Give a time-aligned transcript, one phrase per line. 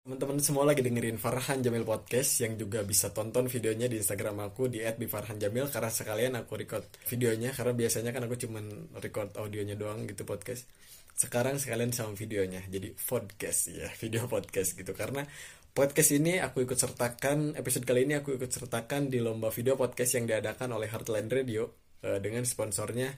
[0.00, 4.72] Teman-teman semua lagi dengerin Farhan Jamil Podcast yang juga bisa tonton videonya di Instagram aku
[4.72, 8.64] di @bifarhanjamil karena sekalian aku record videonya karena biasanya kan aku cuman
[8.96, 10.72] record audionya doang gitu podcast.
[11.12, 15.28] Sekarang sekalian sama videonya jadi podcast ya, video podcast gitu karena
[15.76, 20.16] podcast ini aku ikut sertakan episode kali ini aku ikut sertakan di lomba video podcast
[20.16, 21.76] yang diadakan oleh Heartland Radio
[22.08, 23.12] uh, dengan sponsornya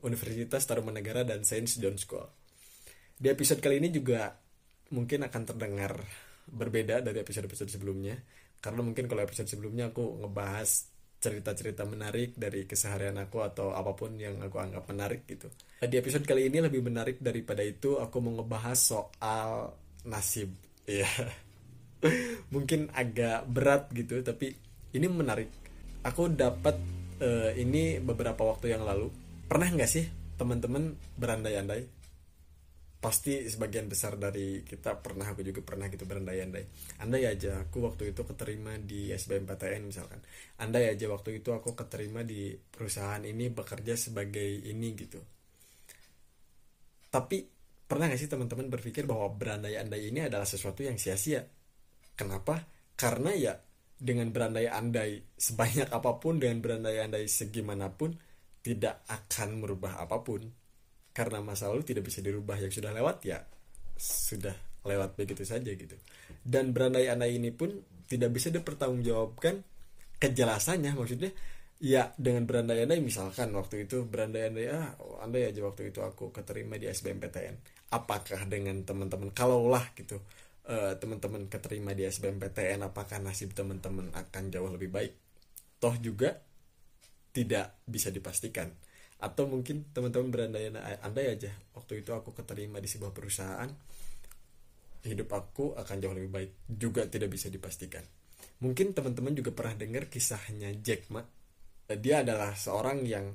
[0.00, 2.41] Universitas Tarumanegara dan Saint John School.
[3.22, 4.34] Di episode kali ini juga
[4.90, 5.94] mungkin akan terdengar
[6.50, 8.18] berbeda dari episode-episode sebelumnya
[8.58, 10.90] karena mungkin kalau episode sebelumnya aku ngebahas
[11.22, 15.46] cerita-cerita menarik dari keseharian aku atau apa pun yang aku anggap menarik gitu.
[15.78, 19.70] Di episode kali ini lebih menarik daripada itu aku mau ngebahas soal
[20.02, 20.50] nasib.
[20.82, 21.06] Ya.
[22.50, 24.50] mungkin agak berat gitu tapi
[24.98, 25.46] ini menarik.
[26.02, 26.74] Aku dapat
[27.22, 29.14] uh, ini beberapa waktu yang lalu.
[29.46, 32.01] Pernah nggak sih teman-teman berandai-andai
[33.02, 36.94] pasti sebagian besar dari kita pernah aku juga pernah gitu berandai-andai.
[37.02, 40.22] Andai aja aku waktu itu keterima di SBMPTN misalkan.
[40.62, 45.18] Andai aja waktu itu aku keterima di perusahaan ini bekerja sebagai ini gitu.
[47.10, 47.42] Tapi
[47.90, 51.42] pernah gak sih teman-teman berpikir bahwa berandai-andai ini adalah sesuatu yang sia-sia?
[52.14, 52.62] Kenapa?
[52.94, 53.58] Karena ya
[53.98, 58.14] dengan berandai-andai sebanyak apa pun dengan berandai-andai segimanapun
[58.62, 60.61] tidak akan merubah apa pun
[61.12, 63.38] karena masa lalu tidak bisa dirubah yang sudah lewat ya
[64.00, 65.94] sudah lewat begitu saja gitu.
[66.42, 67.70] Dan berandai-andai ini pun
[68.08, 69.62] tidak bisa dipertanggungjawabkan
[70.18, 71.30] kejelasannya maksudnya
[71.82, 76.86] ya dengan berandai-andai misalkan waktu itu berandai-andai ah andai aja waktu itu aku keterima di
[76.86, 77.58] SBMPTN
[77.90, 80.22] apakah dengan teman-teman kalaulah gitu
[80.70, 85.12] uh, teman-teman keterima di SBMPTN apakah nasib teman-teman akan jauh lebih baik?
[85.82, 86.38] Toh juga
[87.34, 88.70] tidak bisa dipastikan
[89.22, 93.70] atau mungkin teman-teman berandai-andai aja waktu itu aku keterima di sebuah perusahaan
[95.02, 98.02] hidup aku akan jauh lebih baik juga tidak bisa dipastikan.
[98.62, 101.22] Mungkin teman-teman juga pernah dengar kisahnya Jack Ma.
[101.90, 103.34] Dia adalah seorang yang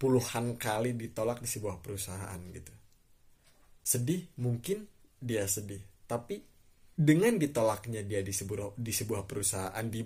[0.00, 2.72] puluhan kali ditolak di sebuah perusahaan gitu.
[3.84, 4.88] Sedih mungkin
[5.20, 6.42] dia sedih tapi
[6.92, 10.02] dengan ditolaknya dia di sebuah di sebuah perusahaan di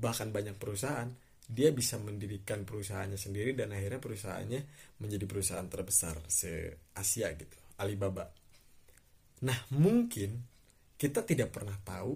[0.00, 1.08] bahkan banyak perusahaan
[1.48, 4.60] dia bisa mendirikan perusahaannya sendiri dan akhirnya perusahaannya
[5.00, 8.28] menjadi perusahaan terbesar se Asia gitu Alibaba.
[9.48, 10.44] Nah mungkin
[10.98, 12.12] kita tidak pernah tahu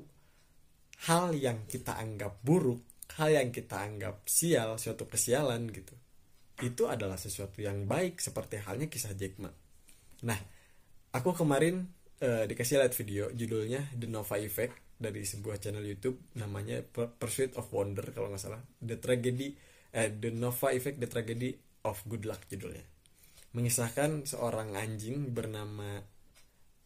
[1.07, 2.83] hal yang kita anggap buruk
[3.19, 5.95] hal yang kita anggap sial suatu kesialan gitu
[6.63, 9.51] itu adalah sesuatu yang baik seperti halnya kisah Jack Ma
[10.23, 10.39] nah
[11.15, 11.83] aku kemarin
[12.23, 17.67] uh, dikasih lihat video judulnya The Nova Effect dari sebuah channel YouTube namanya Pursuit of
[17.75, 18.63] Wonder kalau nggak salah.
[18.79, 19.51] The Tragedy
[19.91, 21.51] eh The Nova Effect The Tragedy
[21.83, 22.87] of Good Luck judulnya.
[23.53, 26.01] Mengisahkan seorang anjing bernama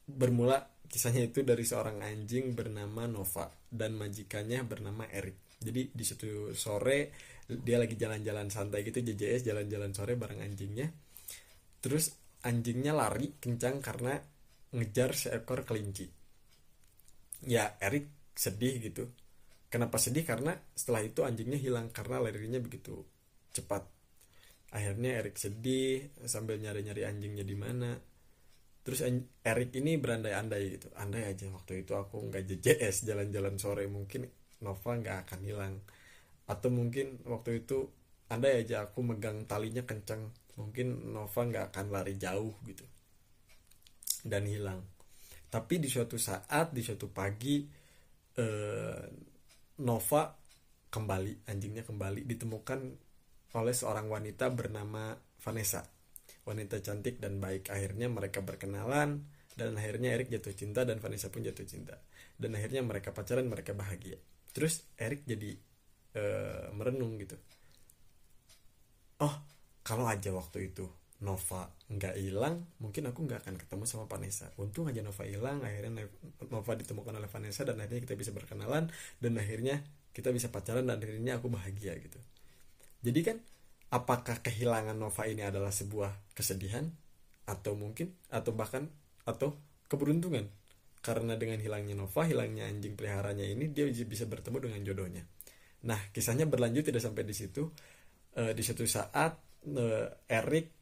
[0.09, 5.61] bermula kisahnya itu dari seorang anjing bernama Nova dan majikannya bernama Eric.
[5.61, 7.13] Jadi di suatu sore
[7.47, 10.89] dia lagi jalan-jalan santai gitu JJS jalan-jalan sore bareng anjingnya.
[11.79, 12.11] Terus
[12.43, 14.19] anjingnya lari kencang karena
[14.75, 16.26] ngejar seekor kelinci
[17.45, 19.05] ya Erik sedih gitu.
[19.67, 20.23] Kenapa sedih?
[20.23, 23.03] Karena setelah itu anjingnya hilang karena larinya begitu
[23.53, 23.83] cepat.
[24.73, 27.93] Akhirnya Erik sedih sambil nyari-nyari anjingnya di mana.
[28.87, 29.03] Terus
[29.43, 30.89] Erik ini berandai-andai gitu.
[30.95, 34.31] Andai aja waktu itu aku nggak JJS jalan-jalan sore mungkin
[34.63, 35.75] Nova nggak akan hilang.
[36.47, 37.91] Atau mungkin waktu itu
[38.31, 42.87] andai aja aku megang talinya kencang mungkin Nova nggak akan lari jauh gitu.
[44.23, 44.96] Dan hilang
[45.47, 47.63] tapi di suatu saat di suatu pagi
[48.37, 49.05] eh,
[49.77, 50.23] Nova
[50.89, 52.81] kembali anjingnya kembali ditemukan
[53.57, 55.85] oleh seorang wanita bernama Vanessa.
[56.47, 57.73] Wanita cantik dan baik.
[57.73, 59.25] Akhirnya mereka berkenalan
[59.57, 61.97] dan akhirnya Erik jatuh cinta dan Vanessa pun jatuh cinta.
[62.37, 64.21] Dan akhirnya mereka pacaran mereka bahagia.
[64.53, 65.57] Terus Erik jadi
[66.17, 67.37] uh, merenung gitu.
[69.25, 69.35] Oh
[69.81, 70.85] kalau aja waktu itu
[71.17, 74.53] Nova nggak hilang mungkin aku nggak akan ketemu sama Vanessa.
[74.61, 76.05] Untung aja Nova hilang akhirnya
[76.53, 79.81] Nova ditemukan oleh Vanessa dan akhirnya kita bisa berkenalan dan akhirnya
[80.13, 82.21] kita bisa pacaran dan akhirnya aku bahagia gitu.
[83.01, 83.37] Jadi kan
[83.89, 86.85] apakah kehilangan Nova ini adalah sebuah kesedihan?
[87.47, 88.91] Atau mungkin atau bahkan
[89.25, 89.57] atau
[89.89, 90.53] keberuntungan?
[91.01, 95.23] Karena dengan hilangnya Nova hilangnya anjing peliharanya ini dia bisa bertemu dengan jodohnya.
[95.89, 97.73] Nah kisahnya berlanjut tidak sampai di situ.
[98.37, 99.85] E, di suatu saat e,
[100.29, 100.76] Eric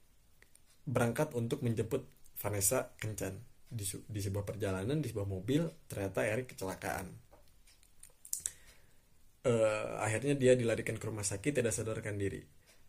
[0.84, 2.04] berangkat untuk menjemput
[2.36, 3.40] Vanessa Kencan
[3.75, 7.08] di, di sebuah perjalanan di sebuah mobil ternyata Eric kecelakaan.
[9.44, 12.40] Uh, akhirnya dia dilarikan ke rumah sakit tidak sadarkan diri.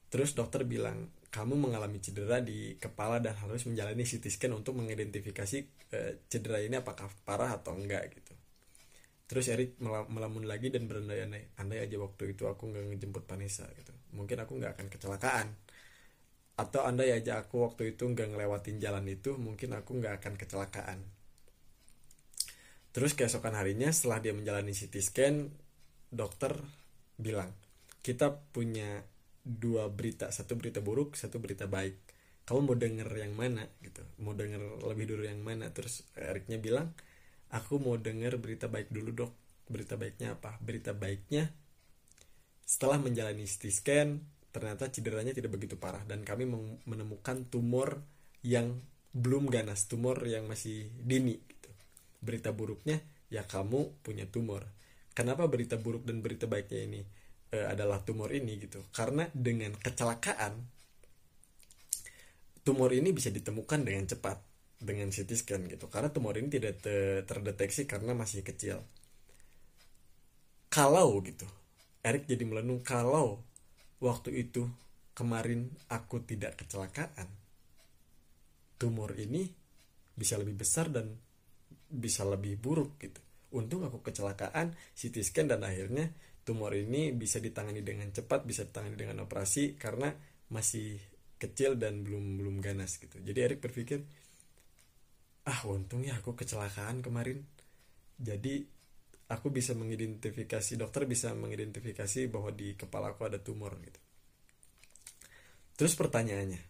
[0.08, 5.58] Terus dokter bilang kamu mengalami cedera di kepala dan harus menjalani CT scan untuk mengidentifikasi
[5.92, 8.32] uh, cedera ini apakah parah atau enggak gitu.
[9.26, 13.92] Terus Erik melamun lagi dan berandai-andai andai aja waktu itu aku nggak ngejemput Vanessa gitu.
[14.16, 15.48] Mungkin aku nggak akan kecelakaan
[16.56, 21.00] atau andai aja aku waktu itu nggak ngelewatin jalan itu mungkin aku nggak akan kecelakaan.
[22.96, 25.36] Terus keesokan harinya setelah dia menjalani CT scan
[26.08, 26.56] dokter
[27.20, 27.52] bilang
[28.00, 29.04] kita punya
[29.44, 32.00] dua berita satu berita buruk satu berita baik.
[32.46, 33.68] Kamu mau denger yang mana?
[33.84, 34.06] Gitu.
[34.22, 35.74] Mau denger lebih dulu yang mana?
[35.76, 36.96] Terus Eriknya bilang
[37.52, 39.34] aku mau denger berita baik dulu dok.
[39.68, 40.56] Berita baiknya apa?
[40.64, 41.52] Berita baiknya
[42.64, 44.10] setelah menjalani CT scan
[44.56, 46.08] ternyata cederanya tidak begitu parah.
[46.08, 46.48] Dan kami
[46.88, 48.00] menemukan tumor
[48.40, 48.80] yang
[49.12, 51.72] belum ganas tumor yang masih dini gitu.
[52.24, 54.64] berita buruknya ya kamu punya tumor.
[55.12, 57.02] Kenapa berita buruk dan berita baiknya ini
[57.52, 58.84] e, adalah tumor ini gitu?
[58.92, 60.54] Karena dengan kecelakaan
[62.68, 64.40] tumor ini bisa ditemukan dengan cepat
[64.84, 65.88] dengan CT scan gitu.
[65.88, 68.84] Karena tumor ini tidak te terdeteksi karena masih kecil.
[70.68, 71.48] Kalau gitu.
[72.04, 73.42] Erik jadi melenung kalau
[74.02, 74.68] waktu itu
[75.16, 77.28] kemarin aku tidak kecelakaan.
[78.76, 79.48] Tumor ini
[80.12, 81.16] bisa lebih besar dan
[81.88, 83.22] bisa lebih buruk gitu.
[83.56, 86.12] Untung aku kecelakaan CT scan dan akhirnya
[86.44, 90.12] tumor ini bisa ditangani dengan cepat bisa ditangani dengan operasi karena
[90.52, 91.00] masih
[91.40, 93.18] kecil dan belum belum ganas gitu.
[93.24, 94.04] Jadi Erik berpikir
[95.46, 97.40] ah untung ya aku kecelakaan kemarin.
[98.20, 98.75] Jadi
[99.26, 104.00] aku bisa mengidentifikasi dokter bisa mengidentifikasi bahwa di kepala aku ada tumor gitu.
[105.76, 106.62] Terus pertanyaannya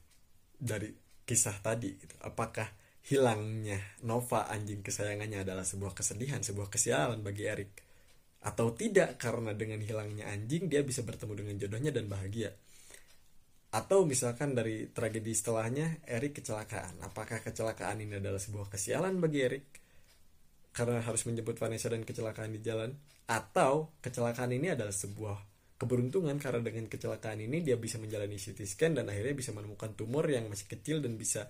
[0.56, 0.90] dari
[1.26, 2.66] kisah tadi gitu, apakah
[3.06, 7.72] hilangnya Nova anjing kesayangannya adalah sebuah kesedihan sebuah kesialan bagi Erik
[8.46, 12.54] atau tidak karena dengan hilangnya anjing dia bisa bertemu dengan jodohnya dan bahagia.
[13.74, 17.02] Atau misalkan dari tragedi setelahnya Erik kecelakaan.
[17.04, 19.85] Apakah kecelakaan ini adalah sebuah kesialan bagi Erik
[20.76, 22.92] karena harus menjemput Vanessa dan kecelakaan di jalan.
[23.32, 28.92] Atau kecelakaan ini adalah sebuah keberuntungan karena dengan kecelakaan ini dia bisa menjalani CT scan
[29.00, 31.48] dan akhirnya bisa menemukan tumor yang masih kecil dan bisa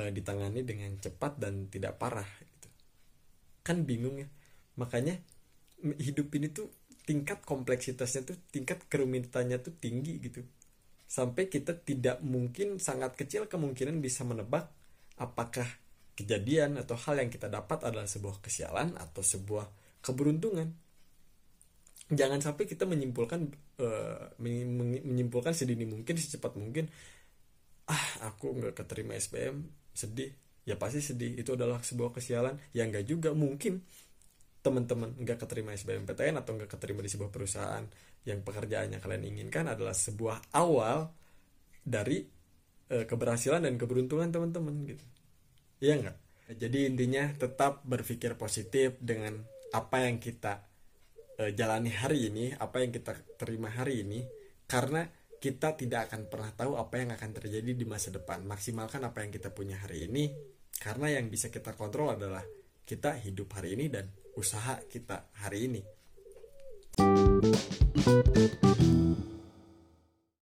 [0.00, 2.68] uh, ditangani dengan cepat dan tidak parah gitu.
[3.60, 4.28] kan bingung ya.
[4.80, 5.20] Makanya
[6.00, 6.72] hidup ini tuh
[7.04, 10.40] tingkat kompleksitasnya tuh tingkat kerumitannya tuh tinggi gitu.
[11.04, 14.72] Sampai kita tidak mungkin sangat kecil kemungkinan bisa menebak
[15.20, 15.68] apakah
[16.14, 19.66] kejadian atau hal yang kita dapat adalah sebuah kesialan atau sebuah
[20.00, 20.70] keberuntungan.
[22.14, 23.50] Jangan sampai kita menyimpulkan
[23.82, 26.86] uh, menyimpulkan sedini mungkin secepat mungkin
[27.90, 30.30] ah aku nggak keterima SPM sedih.
[30.64, 32.56] Ya pasti sedih itu adalah sebuah kesialan.
[32.72, 33.84] Yang enggak juga mungkin
[34.64, 37.84] teman-teman nggak keterima SBMPTN atau nggak keterima di sebuah perusahaan
[38.24, 41.12] yang pekerjaannya kalian inginkan adalah sebuah awal
[41.84, 42.24] dari
[42.88, 45.04] e, keberhasilan dan keberuntungan teman-teman gitu
[45.80, 46.16] iya nggak
[46.60, 49.40] jadi intinya tetap berpikir positif dengan
[49.72, 50.60] apa yang kita
[51.40, 54.20] e, jalani hari ini apa yang kita terima hari ini
[54.68, 55.08] karena
[55.40, 59.32] kita tidak akan pernah tahu apa yang akan terjadi di masa depan maksimalkan apa yang
[59.32, 60.32] kita punya hari ini
[60.80, 62.44] karena yang bisa kita kontrol adalah
[62.84, 64.04] kita hidup hari ini dan
[64.36, 65.82] usaha kita hari ini.